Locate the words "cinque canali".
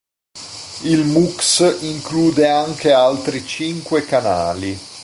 3.45-4.75